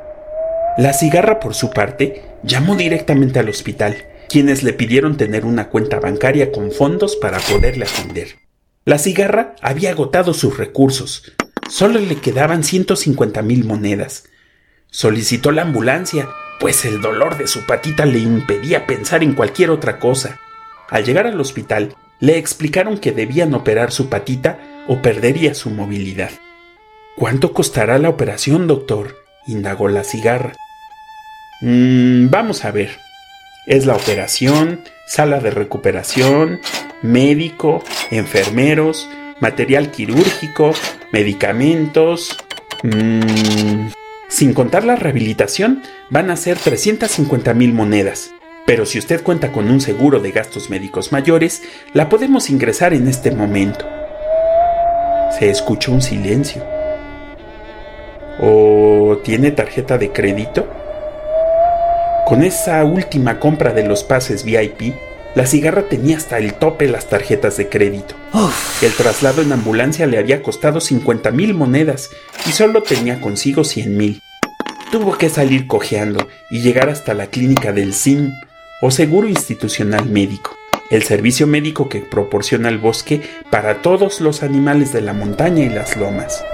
La 0.79 0.93
cigarra, 0.93 1.41
por 1.41 1.55
su 1.55 1.71
parte, 1.71 2.23
llamó 2.41 2.77
directamente 2.77 3.37
al 3.37 3.49
hospital, 3.49 3.97
quienes 4.29 4.63
le 4.63 4.71
pidieron 4.71 5.17
tener 5.17 5.43
una 5.43 5.67
cuenta 5.67 5.99
bancaria 5.99 6.53
con 6.53 6.71
fondos 6.71 7.17
para 7.17 7.37
poderle 7.39 7.85
atender. 7.85 8.37
La 8.85 8.97
cigarra 8.97 9.57
había 9.61 9.89
agotado 9.89 10.33
sus 10.33 10.57
recursos. 10.57 11.33
Solo 11.67 11.99
le 11.99 12.15
quedaban 12.15 12.63
150 12.63 13.41
mil 13.41 13.65
monedas. 13.65 14.29
Solicitó 14.89 15.51
la 15.51 15.63
ambulancia, 15.63 16.29
pues 16.61 16.85
el 16.85 17.01
dolor 17.01 17.37
de 17.37 17.47
su 17.47 17.65
patita 17.65 18.05
le 18.05 18.19
impedía 18.19 18.87
pensar 18.87 19.21
en 19.21 19.33
cualquier 19.33 19.71
otra 19.71 19.99
cosa. 19.99 20.39
Al 20.89 21.03
llegar 21.03 21.27
al 21.27 21.41
hospital, 21.41 21.93
le 22.21 22.37
explicaron 22.37 22.99
que 22.99 23.11
debían 23.11 23.53
operar 23.53 23.91
su 23.91 24.07
patita 24.07 24.85
o 24.87 25.01
perdería 25.01 25.55
su 25.55 25.71
movilidad. 25.71 26.31
¿Cuánto 27.17 27.51
costará 27.51 27.97
la 27.97 28.07
operación, 28.07 28.65
doctor? 28.65 29.17
indagó 29.45 29.89
la 29.89 30.05
cigarra. 30.05 30.53
Mm, 31.61 32.29
vamos 32.29 32.63
a 32.65 32.71
ver. 32.71 32.91
Es 33.65 33.85
la 33.85 33.95
operación, 33.95 34.81
sala 35.05 35.39
de 35.39 35.51
recuperación, 35.51 36.59
médico, 37.01 37.83
enfermeros, 38.11 39.09
material 39.39 39.91
quirúrgico, 39.91 40.73
medicamentos. 41.11 42.37
Mm, 42.83 43.89
sin 44.29 44.53
contar 44.53 44.85
la 44.85 44.95
rehabilitación, 44.95 45.83
van 46.09 46.29
a 46.29 46.37
ser 46.37 46.57
350 46.57 47.53
mil 47.53 47.73
monedas. 47.73 48.31
Pero 48.65 48.85
si 48.85 48.99
usted 48.99 49.23
cuenta 49.23 49.51
con 49.51 49.69
un 49.69 49.81
seguro 49.81 50.19
de 50.19 50.31
gastos 50.31 50.69
médicos 50.69 51.11
mayores, 51.11 51.63
la 51.93 52.07
podemos 52.07 52.49
ingresar 52.49 52.93
en 52.93 53.07
este 53.07 53.31
momento. 53.31 53.87
Se 55.37 55.49
escuchó 55.49 55.91
un 55.91 56.01
silencio. 56.01 56.63
¿O 58.39 59.19
tiene 59.23 59.51
tarjeta 59.51 59.97
de 59.97 60.11
crédito? 60.11 60.67
Con 62.29 62.43
esa 62.43 62.85
última 62.85 63.39
compra 63.39 63.73
de 63.73 63.83
los 63.83 64.03
pases 64.03 64.43
VIP, 64.43 64.93
la 65.33 65.47
cigarra 65.47 65.89
tenía 65.89 66.15
hasta 66.17 66.37
el 66.37 66.53
tope 66.53 66.87
las 66.87 67.09
tarjetas 67.09 67.57
de 67.57 67.69
crédito. 67.69 68.13
El 68.83 68.93
traslado 68.93 69.41
en 69.41 69.51
ambulancia 69.51 70.05
le 70.05 70.19
había 70.19 70.43
costado 70.43 70.79
50 70.79 71.31
mil 71.31 71.55
monedas 71.55 72.11
y 72.47 72.51
solo 72.51 72.83
tenía 72.83 73.19
consigo 73.19 73.63
100 73.63 73.97
mil. 73.97 74.21
Tuvo 74.91 75.17
que 75.17 75.29
salir 75.29 75.65
cojeando 75.65 76.27
y 76.51 76.61
llegar 76.61 76.89
hasta 76.89 77.15
la 77.15 77.25
clínica 77.25 77.71
del 77.71 77.95
SIM 77.95 78.31
o 78.83 78.91
Seguro 78.91 79.27
Institucional 79.27 80.05
Médico, 80.05 80.55
el 80.91 81.01
servicio 81.01 81.47
médico 81.47 81.89
que 81.89 82.01
proporciona 82.01 82.69
el 82.69 82.77
bosque 82.77 83.23
para 83.49 83.81
todos 83.81 84.21
los 84.21 84.43
animales 84.43 84.93
de 84.93 85.01
la 85.01 85.13
montaña 85.13 85.63
y 85.63 85.69
las 85.69 85.97
lomas. 85.97 86.45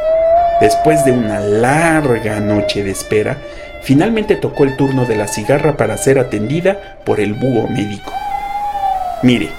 Después 0.62 1.04
de 1.04 1.12
una 1.12 1.42
larga 1.42 2.40
noche 2.40 2.82
de 2.82 2.92
espera, 2.92 3.42
finalmente 3.86 4.36
tocó 4.36 4.64
el 4.64 4.76
turno 4.76 5.06
de 5.06 5.16
la 5.16 5.28
cigarra 5.28 5.78
para 5.78 5.96
ser 5.98 6.18
atendida 6.18 6.98
por 7.06 7.20
el 7.20 7.36
búho 7.36 7.68
médico. 7.68 8.12
Mire, 9.22 9.50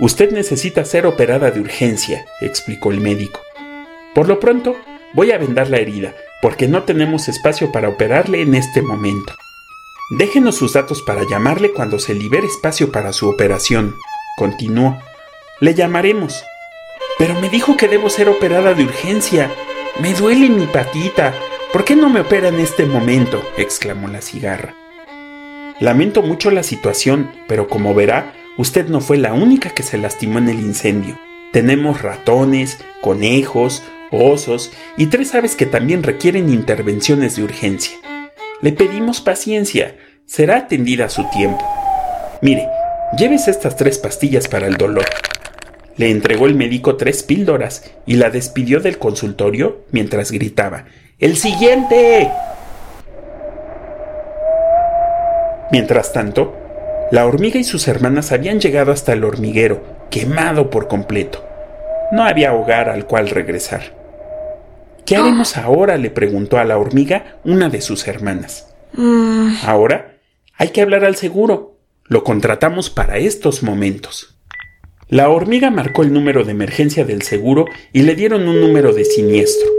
usted 0.00 0.32
necesita 0.32 0.86
ser 0.86 1.06
operada 1.06 1.50
de 1.50 1.60
urgencia, 1.60 2.24
explicó 2.40 2.90
el 2.90 3.00
médico. 3.00 3.40
Por 4.14 4.26
lo 4.26 4.40
pronto, 4.40 4.74
voy 5.12 5.32
a 5.32 5.38
vendar 5.38 5.68
la 5.68 5.76
herida, 5.76 6.14
porque 6.40 6.66
no 6.66 6.84
tenemos 6.84 7.28
espacio 7.28 7.70
para 7.70 7.90
operarle 7.90 8.40
en 8.40 8.54
este 8.54 8.80
momento. 8.80 9.34
Déjenos 10.18 10.56
sus 10.56 10.72
datos 10.72 11.02
para 11.02 11.28
llamarle 11.28 11.72
cuando 11.72 11.98
se 11.98 12.14
libere 12.14 12.46
espacio 12.46 12.90
para 12.90 13.12
su 13.12 13.28
operación, 13.28 13.94
continuó. 14.38 14.98
Le 15.60 15.74
llamaremos. 15.74 16.42
Pero 17.18 17.34
me 17.34 17.50
dijo 17.50 17.76
que 17.76 17.88
debo 17.88 18.08
ser 18.08 18.30
operada 18.30 18.72
de 18.72 18.84
urgencia, 18.84 19.50
me 20.00 20.14
duele 20.14 20.48
mi 20.48 20.66
patita. 20.66 21.34
¿Por 21.72 21.84
qué 21.84 21.94
no 21.96 22.08
me 22.08 22.20
opera 22.20 22.48
en 22.48 22.60
este 22.60 22.86
momento? 22.86 23.42
exclamó 23.58 24.08
la 24.08 24.22
cigarra. 24.22 24.74
Lamento 25.80 26.22
mucho 26.22 26.50
la 26.50 26.62
situación, 26.62 27.30
pero 27.46 27.68
como 27.68 27.94
verá, 27.94 28.32
usted 28.56 28.88
no 28.88 29.02
fue 29.02 29.18
la 29.18 29.34
única 29.34 29.68
que 29.70 29.82
se 29.82 29.98
lastimó 29.98 30.38
en 30.38 30.48
el 30.48 30.60
incendio. 30.60 31.18
Tenemos 31.52 32.00
ratones, 32.00 32.78
conejos, 33.02 33.82
osos 34.10 34.72
y 34.96 35.06
tres 35.08 35.34
aves 35.34 35.56
que 35.56 35.66
también 35.66 36.02
requieren 36.02 36.48
intervenciones 36.48 37.36
de 37.36 37.44
urgencia. 37.44 37.98
Le 38.62 38.72
pedimos 38.72 39.20
paciencia, 39.20 39.94
será 40.24 40.56
atendida 40.56 41.04
a 41.04 41.10
su 41.10 41.28
tiempo. 41.28 41.62
Mire, 42.40 42.66
llévese 43.18 43.50
estas 43.50 43.76
tres 43.76 43.98
pastillas 43.98 44.48
para 44.48 44.68
el 44.68 44.78
dolor. 44.78 45.04
Le 45.96 46.10
entregó 46.10 46.46
el 46.46 46.54
médico 46.54 46.96
tres 46.96 47.22
píldoras 47.22 47.92
y 48.06 48.14
la 48.14 48.30
despidió 48.30 48.80
del 48.80 48.96
consultorio 48.96 49.84
mientras 49.90 50.32
gritaba 50.32 50.86
¡El 51.18 51.36
siguiente! 51.36 52.30
Mientras 55.72 56.12
tanto, 56.12 56.54
la 57.10 57.26
hormiga 57.26 57.58
y 57.58 57.64
sus 57.64 57.88
hermanas 57.88 58.30
habían 58.30 58.60
llegado 58.60 58.92
hasta 58.92 59.14
el 59.14 59.24
hormiguero, 59.24 59.82
quemado 60.10 60.70
por 60.70 60.86
completo. 60.86 61.44
No 62.12 62.22
había 62.22 62.54
hogar 62.54 62.88
al 62.88 63.06
cual 63.06 63.30
regresar. 63.30 63.96
¿Qué 65.04 65.16
haremos 65.16 65.56
ahora? 65.56 65.96
le 65.96 66.10
preguntó 66.10 66.58
a 66.58 66.64
la 66.64 66.78
hormiga 66.78 67.38
una 67.44 67.68
de 67.68 67.80
sus 67.80 68.06
hermanas. 68.06 68.72
Mm, 68.92 69.54
Ahora 69.64 70.18
hay 70.56 70.68
que 70.68 70.82
hablar 70.82 71.04
al 71.04 71.16
seguro. 71.16 71.78
Lo 72.04 72.22
contratamos 72.22 72.90
para 72.90 73.18
estos 73.18 73.64
momentos. 73.64 74.36
La 75.08 75.30
hormiga 75.30 75.70
marcó 75.70 76.02
el 76.04 76.12
número 76.12 76.44
de 76.44 76.52
emergencia 76.52 77.04
del 77.04 77.22
seguro 77.22 77.64
y 77.92 78.02
le 78.02 78.14
dieron 78.14 78.46
un 78.46 78.60
número 78.60 78.92
de 78.92 79.04
siniestro. 79.04 79.77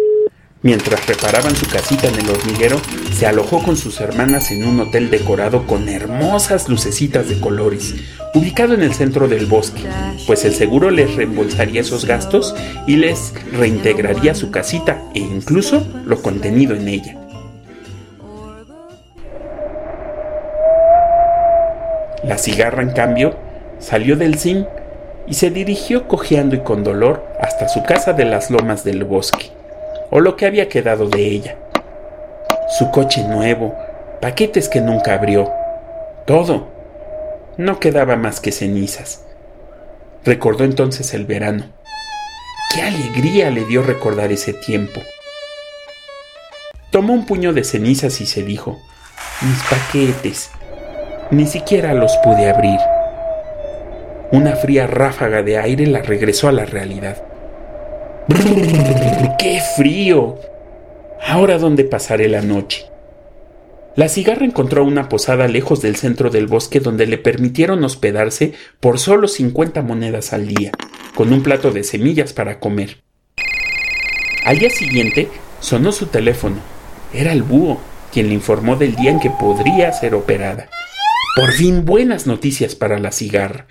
Mientras 0.62 1.08
reparaban 1.08 1.56
su 1.56 1.66
casita 1.68 2.10
en 2.10 2.16
el 2.16 2.30
hormiguero, 2.30 2.82
se 3.14 3.26
alojó 3.26 3.64
con 3.64 3.78
sus 3.78 4.02
hermanas 4.02 4.52
en 4.52 4.66
un 4.66 4.82
hotel 4.82 5.10
decorado 5.10 5.66
con 5.66 5.88
hermosas 5.88 6.68
lucecitas 6.68 7.30
de 7.30 7.40
colores, 7.40 7.96
ubicado 8.36 8.74
en 8.74 8.82
el 8.82 8.94
centro 8.94 9.30
del 9.30 9.46
bosque, 9.46 9.84
pues 10.28 10.44
el 10.44 10.54
seguro 10.54 10.92
les 10.92 11.16
reembolsaría 11.16 11.80
esos 11.80 12.04
gastos 12.04 12.54
y 12.88 12.98
les 12.98 13.34
reintegraría 13.54 14.36
su 14.36 14.52
casita 14.52 15.02
e 15.16 15.20
incluso 15.20 15.88
lo 16.06 16.22
contenido 16.22 16.76
en 16.76 16.90
ella. 16.90 17.16
La 22.26 22.38
cigarra, 22.38 22.84
en 22.84 22.92
cambio, 22.92 23.38
salió 23.80 24.18
del 24.18 24.38
zinc 24.38 24.68
y 25.26 25.36
se 25.36 25.52
dirigió 25.52 26.10
cojeando 26.10 26.58
y 26.58 26.60
con 26.60 26.84
dolor 26.84 27.26
hasta 27.40 27.70
su 27.70 27.82
casa 27.84 28.12
de 28.12 28.26
las 28.26 28.52
lomas 28.52 28.84
del 28.84 29.06
bosque, 29.06 29.52
o 30.12 30.20
lo 30.20 30.36
que 30.36 30.46
había 30.46 30.70
quedado 30.70 31.08
de 31.08 31.26
ella. 31.26 31.58
Su 32.78 32.92
coche 32.92 33.24
nuevo, 33.24 33.76
paquetes 34.22 34.70
que 34.70 34.82
nunca 34.82 35.14
abrió, 35.14 35.52
todo. 36.26 36.68
No 37.58 37.80
quedaba 37.80 38.16
más 38.16 38.40
que 38.40 38.52
cenizas. 38.52 39.26
Recordó 40.24 40.64
entonces 40.64 41.14
el 41.14 41.26
verano. 41.26 41.66
Qué 42.74 42.82
alegría 42.84 43.50
le 43.50 43.66
dio 43.66 43.82
recordar 43.82 44.32
ese 44.32 44.54
tiempo. 44.54 45.02
Tomó 46.92 47.14
un 47.14 47.26
puño 47.26 47.54
de 47.54 47.64
cenizas 47.64 48.22
y 48.22 48.26
se 48.26 48.44
dijo, 48.44 48.80
mis 49.42 49.62
paquetes, 49.64 50.52
ni 51.32 51.46
siquiera 51.46 51.94
los 51.94 52.16
pude 52.18 52.50
abrir. 52.50 52.80
Una 54.32 54.56
fría 54.56 54.86
ráfaga 54.86 55.42
de 55.42 55.58
aire 55.58 55.88
la 55.88 56.02
regresó 56.02 56.48
a 56.48 56.52
la 56.52 56.66
realidad. 56.66 57.18
¡Qué 59.40 59.62
frío! 59.76 60.38
Ahora 61.26 61.58
dónde 61.58 61.84
pasaré 61.84 62.30
la 62.30 62.42
noche. 62.42 62.86
La 63.96 64.08
cigarra 64.08 64.46
encontró 64.46 64.84
una 64.86 65.10
posada 65.10 65.48
lejos 65.48 65.82
del 65.82 65.96
centro 65.96 66.30
del 66.30 66.48
bosque 66.48 66.80
donde 66.80 67.06
le 67.06 67.18
permitieron 67.18 67.84
hospedarse 67.84 68.54
por 68.80 69.00
solo 69.00 69.28
50 69.28 69.82
monedas 69.82 70.32
al 70.32 70.48
día, 70.48 70.72
con 71.16 71.34
un 71.34 71.44
plato 71.44 71.72
de 71.72 71.84
semillas 71.84 72.32
para 72.34 72.60
comer. 72.60 73.02
Al 74.46 74.60
día 74.60 74.70
siguiente 74.70 75.28
sonó 75.60 75.92
su 75.92 76.06
teléfono. 76.06 76.58
Era 77.14 77.34
el 77.34 77.44
búho, 77.44 77.82
quien 78.14 78.28
le 78.28 78.36
informó 78.36 78.76
del 78.76 78.96
día 78.96 79.12
en 79.12 79.20
que 79.20 79.32
podría 79.32 79.92
ser 79.92 80.16
operada. 80.16 80.70
Por 81.36 81.52
fin 81.52 81.84
buenas 81.84 82.28
noticias 82.28 82.76
para 82.76 83.00
la 83.00 83.12
cigarra. 83.12 83.68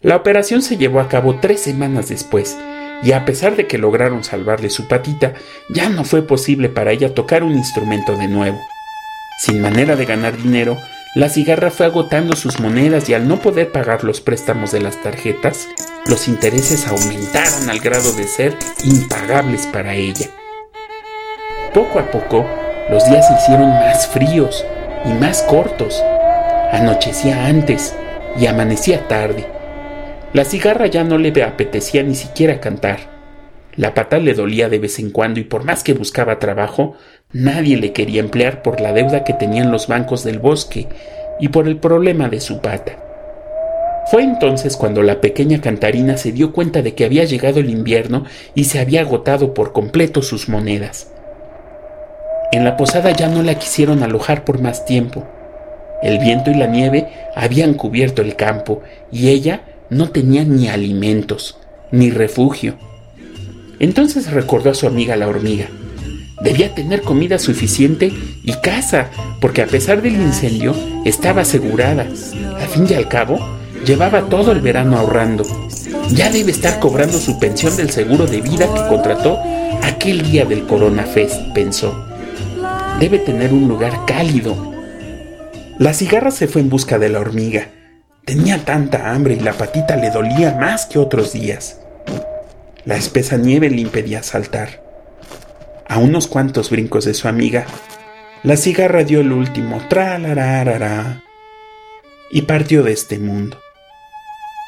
La 0.00 0.16
operación 0.16 0.60
se 0.62 0.76
llevó 0.76 1.00
a 1.00 1.08
cabo 1.08 1.38
tres 1.40 1.60
semanas 1.60 2.08
después, 2.08 2.56
y 3.02 3.12
a 3.12 3.24
pesar 3.24 3.56
de 3.56 3.66
que 3.66 3.78
lograron 3.78 4.24
salvarle 4.24 4.70
su 4.70 4.88
patita, 4.88 5.34
ya 5.68 5.88
no 5.88 6.04
fue 6.04 6.22
posible 6.22 6.68
para 6.68 6.92
ella 6.92 7.14
tocar 7.14 7.42
un 7.42 7.52
instrumento 7.52 8.16
de 8.16 8.28
nuevo. 8.28 8.58
Sin 9.38 9.60
manera 9.60 9.94
de 9.96 10.04
ganar 10.04 10.36
dinero, 10.36 10.76
la 11.14 11.28
cigarra 11.28 11.70
fue 11.70 11.86
agotando 11.86 12.36
sus 12.36 12.60
monedas 12.60 13.08
y 13.08 13.14
al 13.14 13.28
no 13.28 13.40
poder 13.40 13.72
pagar 13.72 14.04
los 14.04 14.20
préstamos 14.20 14.72
de 14.72 14.80
las 14.80 15.02
tarjetas, 15.02 15.68
los 16.06 16.28
intereses 16.28 16.86
aumentaron 16.86 17.70
al 17.70 17.80
grado 17.80 18.12
de 18.12 18.24
ser 18.24 18.56
impagables 18.84 19.66
para 19.66 19.94
ella. 19.94 20.26
Poco 21.72 21.98
a 21.98 22.10
poco, 22.10 22.46
los 22.90 23.04
días 23.08 23.26
se 23.26 23.34
hicieron 23.34 23.68
más 23.68 24.06
fríos 24.08 24.64
y 25.04 25.08
más 25.14 25.42
cortos. 25.42 26.02
Anochecía 26.72 27.46
antes 27.46 27.94
y 28.38 28.46
amanecía 28.46 29.06
tarde. 29.08 29.57
La 30.34 30.44
cigarra 30.44 30.86
ya 30.86 31.04
no 31.04 31.16
le 31.16 31.42
apetecía 31.42 32.02
ni 32.02 32.14
siquiera 32.14 32.60
cantar. 32.60 32.98
La 33.76 33.94
pata 33.94 34.18
le 34.18 34.34
dolía 34.34 34.68
de 34.68 34.78
vez 34.78 34.98
en 34.98 35.10
cuando 35.10 35.40
y 35.40 35.44
por 35.44 35.64
más 35.64 35.82
que 35.82 35.94
buscaba 35.94 36.38
trabajo, 36.38 36.94
nadie 37.32 37.76
le 37.78 37.92
quería 37.92 38.20
emplear 38.20 38.62
por 38.62 38.80
la 38.80 38.92
deuda 38.92 39.24
que 39.24 39.32
tenían 39.32 39.70
los 39.70 39.86
bancos 39.86 40.24
del 40.24 40.38
bosque 40.38 40.88
y 41.40 41.48
por 41.48 41.66
el 41.66 41.78
problema 41.78 42.28
de 42.28 42.40
su 42.40 42.60
pata. 42.60 42.96
Fue 44.10 44.22
entonces 44.22 44.76
cuando 44.76 45.02
la 45.02 45.20
pequeña 45.20 45.60
cantarina 45.60 46.16
se 46.16 46.32
dio 46.32 46.52
cuenta 46.52 46.82
de 46.82 46.94
que 46.94 47.04
había 47.04 47.24
llegado 47.24 47.60
el 47.60 47.70
invierno 47.70 48.24
y 48.54 48.64
se 48.64 48.80
había 48.80 49.02
agotado 49.02 49.54
por 49.54 49.72
completo 49.72 50.20
sus 50.22 50.48
monedas. 50.48 51.10
En 52.52 52.64
la 52.64 52.76
posada 52.76 53.12
ya 53.12 53.28
no 53.28 53.42
la 53.42 53.58
quisieron 53.58 54.02
alojar 54.02 54.44
por 54.44 54.60
más 54.60 54.84
tiempo. 54.84 55.24
El 56.02 56.18
viento 56.18 56.50
y 56.50 56.54
la 56.54 56.66
nieve 56.66 57.08
habían 57.34 57.74
cubierto 57.74 58.22
el 58.22 58.36
campo 58.36 58.82
y 59.12 59.28
ella 59.28 59.62
no 59.90 60.10
tenía 60.10 60.44
ni 60.44 60.68
alimentos, 60.68 61.56
ni 61.90 62.10
refugio. 62.10 62.76
Entonces 63.78 64.30
recordó 64.30 64.70
a 64.70 64.74
su 64.74 64.86
amiga 64.86 65.16
la 65.16 65.28
hormiga. 65.28 65.68
Debía 66.42 66.74
tener 66.74 67.02
comida 67.02 67.38
suficiente 67.38 68.12
y 68.44 68.52
casa, 68.60 69.10
porque 69.40 69.62
a 69.62 69.66
pesar 69.66 70.02
del 70.02 70.14
incendio 70.14 70.74
estaba 71.04 71.42
asegurada. 71.42 72.02
Al 72.02 72.68
fin 72.68 72.86
y 72.88 72.94
al 72.94 73.08
cabo, 73.08 73.38
llevaba 73.84 74.28
todo 74.28 74.52
el 74.52 74.60
verano 74.60 74.96
ahorrando. 74.96 75.44
Ya 76.10 76.30
debe 76.30 76.52
estar 76.52 76.78
cobrando 76.78 77.18
su 77.18 77.38
pensión 77.38 77.76
del 77.76 77.90
seguro 77.90 78.26
de 78.26 78.40
vida 78.40 78.72
que 78.72 78.88
contrató 78.88 79.38
aquel 79.82 80.22
día 80.22 80.44
del 80.44 80.64
Corona 80.64 81.04
Fest, 81.04 81.40
pensó. 81.54 82.06
Debe 83.00 83.18
tener 83.18 83.52
un 83.52 83.68
lugar 83.68 84.04
cálido. 84.06 84.72
La 85.78 85.92
cigarra 85.92 86.30
se 86.30 86.48
fue 86.48 86.60
en 86.60 86.68
busca 86.68 86.98
de 86.98 87.08
la 87.08 87.20
hormiga. 87.20 87.68
Tenía 88.28 88.62
tanta 88.62 89.14
hambre 89.14 89.36
y 89.36 89.40
la 89.40 89.54
patita 89.54 89.96
le 89.96 90.10
dolía 90.10 90.54
más 90.60 90.84
que 90.84 90.98
otros 90.98 91.32
días. 91.32 91.78
La 92.84 92.94
espesa 92.94 93.38
nieve 93.38 93.70
le 93.70 93.80
impedía 93.80 94.22
saltar. 94.22 94.82
A 95.88 95.96
unos 95.96 96.26
cuantos 96.26 96.68
brincos 96.68 97.06
de 97.06 97.14
su 97.14 97.26
amiga, 97.26 97.64
la 98.42 98.58
cigarra 98.58 99.04
dio 99.04 99.22
el 99.22 99.32
último 99.32 99.80
tralararara 99.88 101.22
y 102.30 102.42
partió 102.42 102.82
de 102.82 102.92
este 102.92 103.18
mundo. 103.18 103.58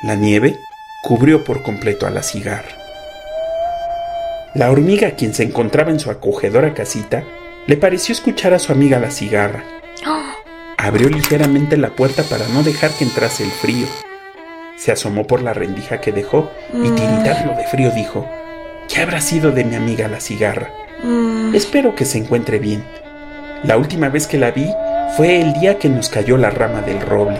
La 0.04 0.14
nieve 0.14 0.56
cubrió 1.02 1.44
por 1.44 1.62
completo 1.62 2.06
a 2.06 2.10
la 2.10 2.22
cigarra. 2.22 2.78
La 4.54 4.70
hormiga, 4.70 5.16
quien 5.16 5.34
se 5.34 5.42
encontraba 5.42 5.90
en 5.90 6.00
su 6.00 6.10
acogedora 6.10 6.72
casita, 6.72 7.24
le 7.66 7.76
pareció 7.76 8.14
escuchar 8.14 8.54
a 8.54 8.58
su 8.58 8.72
amiga 8.72 8.98
la 8.98 9.10
cigarra. 9.10 9.62
Abrió 10.82 11.10
ligeramente 11.10 11.76
la 11.76 11.90
puerta 11.90 12.22
para 12.22 12.48
no 12.48 12.62
dejar 12.62 12.90
que 12.92 13.04
entrase 13.04 13.44
el 13.44 13.50
frío. 13.50 13.86
Se 14.78 14.90
asomó 14.90 15.26
por 15.26 15.42
la 15.42 15.52
rendija 15.52 16.00
que 16.00 16.10
dejó 16.10 16.50
y 16.72 16.88
tiritando 16.92 17.54
de 17.54 17.66
frío 17.66 17.90
dijo, 17.90 18.26
¿qué 18.88 19.02
habrá 19.02 19.20
sido 19.20 19.52
de 19.52 19.64
mi 19.64 19.74
amiga 19.76 20.08
la 20.08 20.20
cigarra? 20.20 20.72
mm, 21.04 21.54
Espero 21.54 21.94
que 21.94 22.06
se 22.06 22.16
encuentre 22.16 22.58
bien. 22.58 22.82
La 23.62 23.76
última 23.76 24.08
vez 24.08 24.26
que 24.26 24.38
la 24.38 24.52
vi 24.52 24.70
fue 25.18 25.42
el 25.42 25.52
día 25.52 25.78
que 25.78 25.90
nos 25.90 26.08
cayó 26.08 26.38
la 26.38 26.48
rama 26.48 26.80
del 26.80 27.02
roble. 27.02 27.38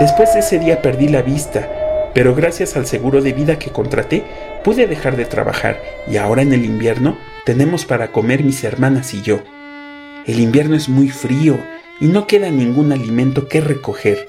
Después 0.00 0.32
de 0.32 0.40
ese 0.40 0.58
día 0.58 0.80
perdí 0.80 1.08
la 1.08 1.20
vista, 1.20 1.68
pero 2.14 2.34
gracias 2.34 2.76
al 2.76 2.86
seguro 2.86 3.20
de 3.20 3.34
vida 3.34 3.58
que 3.58 3.70
contraté 3.72 4.24
pude 4.64 4.86
dejar 4.86 5.16
de 5.16 5.26
trabajar 5.26 5.78
y 6.10 6.16
ahora 6.16 6.40
en 6.40 6.54
el 6.54 6.64
invierno 6.64 7.18
tenemos 7.44 7.84
para 7.84 8.10
comer 8.10 8.42
mis 8.42 8.64
hermanas 8.64 9.12
y 9.12 9.20
yo. 9.20 9.40
El 10.24 10.40
invierno 10.40 10.76
es 10.76 10.88
muy 10.88 11.10
frío 11.10 11.58
y 12.00 12.06
no 12.06 12.26
queda 12.26 12.50
ningún 12.50 12.92
alimento 12.92 13.48
que 13.48 13.60
recoger. 13.60 14.26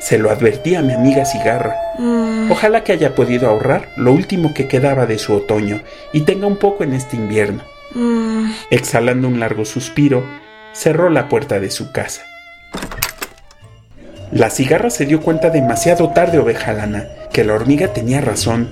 Se 0.00 0.18
lo 0.18 0.30
advertí 0.30 0.74
a 0.74 0.82
mi 0.82 0.92
amiga 0.92 1.24
Cigarra. 1.24 1.76
mm, 1.98 2.50
Ojalá 2.50 2.82
que 2.84 2.92
haya 2.92 3.14
podido 3.14 3.48
ahorrar 3.48 3.88
lo 3.96 4.12
último 4.12 4.52
que 4.54 4.66
quedaba 4.66 5.06
de 5.06 5.18
su 5.18 5.32
otoño 5.32 5.80
y 6.12 6.22
tenga 6.22 6.46
un 6.46 6.56
poco 6.56 6.82
en 6.84 6.92
este 6.92 7.16
invierno. 7.16 7.62
mm. 7.94 8.50
Exhalando 8.70 9.28
un 9.28 9.38
largo 9.40 9.64
suspiro, 9.64 10.24
cerró 10.72 11.08
la 11.10 11.28
puerta 11.28 11.60
de 11.60 11.70
su 11.70 11.92
casa. 11.92 12.22
La 14.32 14.48
cigarra 14.50 14.90
se 14.90 15.04
dio 15.04 15.20
cuenta 15.20 15.50
demasiado 15.50 16.10
tarde, 16.10 16.38
oveja 16.38 16.72
lana, 16.72 17.06
que 17.32 17.44
la 17.44 17.52
hormiga 17.54 17.88
tenía 17.92 18.20
razón. 18.22 18.68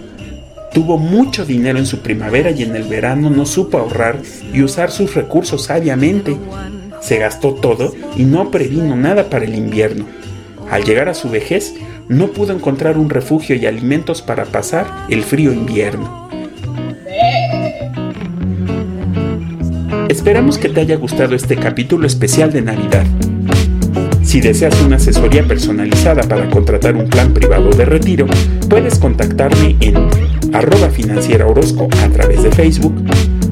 Tuvo 0.72 0.96
mucho 0.98 1.44
dinero 1.44 1.78
en 1.78 1.86
su 1.86 2.00
primavera 2.00 2.50
y 2.50 2.62
en 2.62 2.74
el 2.76 2.84
verano 2.84 3.28
no 3.28 3.44
supo 3.44 3.78
ahorrar 3.78 4.16
y 4.52 4.62
usar 4.62 4.90
sus 4.90 5.14
recursos 5.14 5.64
sabiamente. 5.64 6.36
Se 7.00 7.18
gastó 7.18 7.54
todo 7.54 7.92
y 8.16 8.24
no 8.24 8.50
previno 8.50 8.96
nada 8.96 9.30
para 9.30 9.44
el 9.44 9.54
invierno. 9.54 10.06
Al 10.70 10.84
llegar 10.84 11.08
a 11.08 11.14
su 11.14 11.30
vejez, 11.30 11.74
no 12.08 12.28
pudo 12.28 12.52
encontrar 12.52 12.98
un 12.98 13.10
refugio 13.10 13.56
y 13.56 13.66
alimentos 13.66 14.22
para 14.22 14.44
pasar 14.44 14.86
el 15.08 15.22
frío 15.22 15.52
invierno. 15.52 16.28
Esperamos 20.08 20.58
que 20.58 20.68
te 20.68 20.80
haya 20.80 20.96
gustado 20.96 21.36
este 21.36 21.56
capítulo 21.56 22.06
especial 22.06 22.52
de 22.52 22.62
Navidad. 22.62 23.06
Si 24.22 24.40
deseas 24.40 24.80
una 24.82 24.96
asesoría 24.96 25.46
personalizada 25.46 26.22
para 26.24 26.48
contratar 26.50 26.94
un 26.96 27.08
plan 27.08 27.32
privado 27.32 27.70
de 27.70 27.84
retiro, 27.84 28.26
puedes 28.68 28.98
contactarme 28.98 29.76
en 29.80 29.96
arroba 30.52 30.90
financiera 30.90 31.46
Orozco 31.46 31.88
a 32.04 32.08
través 32.08 32.42
de 32.42 32.50
Facebook 32.50 32.94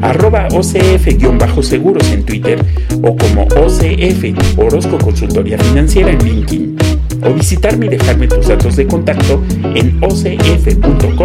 arroba 0.02 0.48
OCF-seguros 0.52 2.10
en 2.12 2.24
Twitter 2.24 2.58
o 3.02 3.16
como 3.16 3.42
OCF 3.42 4.58
Orozco 4.58 4.98
Consultoría 4.98 5.58
Financiera 5.58 6.10
en 6.10 6.18
LinkedIn 6.18 6.76
o 7.24 7.32
visitarme 7.34 7.86
y 7.86 7.90
dejarme 7.90 8.28
tus 8.28 8.48
datos 8.48 8.76
de 8.76 8.86
contacto 8.86 9.42
en 9.74 9.98
ocf.com.mx. 10.02 11.18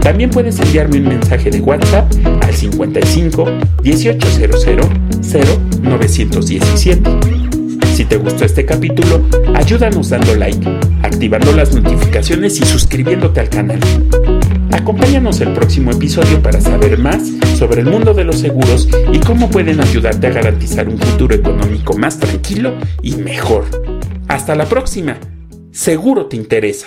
También 0.00 0.30
puedes 0.30 0.58
enviarme 0.60 0.98
un 0.98 1.08
mensaje 1.08 1.50
de 1.50 1.60
WhatsApp 1.60 2.10
al 2.42 2.54
55 2.54 3.46
1800 3.82 4.66
0917. 5.22 7.10
Si 7.94 8.04
te 8.04 8.16
gustó 8.16 8.44
este 8.44 8.64
capítulo, 8.64 9.22
ayúdanos 9.54 10.08
dando 10.08 10.34
like, 10.34 10.66
activando 11.02 11.52
las 11.52 11.74
notificaciones 11.74 12.60
y 12.60 12.64
suscribiéndote 12.64 13.40
al 13.40 13.48
canal. 13.48 13.80
Acompáñanos 14.72 15.40
el 15.40 15.52
próximo 15.52 15.90
episodio 15.90 16.42
para 16.42 16.60
saber 16.60 16.98
más 16.98 17.22
sobre 17.58 17.82
el 17.82 17.90
mundo 17.90 18.14
de 18.14 18.24
los 18.24 18.38
seguros 18.38 18.88
y 19.12 19.18
cómo 19.18 19.50
pueden 19.50 19.80
ayudarte 19.80 20.26
a 20.28 20.30
garantizar 20.30 20.88
un 20.88 20.98
futuro 20.98 21.34
económico 21.34 21.96
más 21.96 22.18
tranquilo 22.18 22.74
y 23.02 23.16
mejor. 23.16 23.64
Hasta 24.28 24.54
la 24.54 24.66
próxima. 24.66 25.18
Seguro 25.72 26.26
te 26.26 26.36
interesa. 26.36 26.86